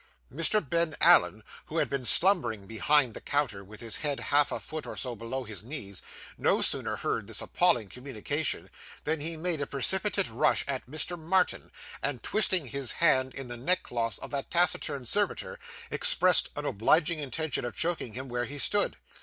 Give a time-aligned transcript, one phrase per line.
[0.33, 0.67] Mr.
[0.67, 4.87] Ben Allen, who had been slumbering behind the counter, with his head half a foot
[4.87, 6.01] or so below his knees,
[6.39, 8.71] no sooner heard this appalling communication,
[9.03, 11.19] than he made a precipitate rush at Mr.
[11.19, 11.69] Martin,
[12.01, 15.59] and, twisting his hand in the neck cloth of that taciturn servitor,
[15.91, 18.97] expressed an obliging intention of choking him where he stood.